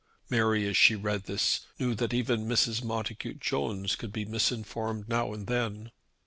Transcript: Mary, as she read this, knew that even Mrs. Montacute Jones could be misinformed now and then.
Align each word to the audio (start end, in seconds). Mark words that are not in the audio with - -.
Mary, 0.31 0.67
as 0.67 0.75
she 0.75 0.95
read 0.95 1.25
this, 1.25 1.67
knew 1.77 1.93
that 1.93 2.11
even 2.11 2.47
Mrs. 2.47 2.83
Montacute 2.83 3.37
Jones 3.39 3.95
could 3.95 4.11
be 4.11 4.25
misinformed 4.25 5.07
now 5.07 5.31
and 5.31 5.45
then. 5.45 5.91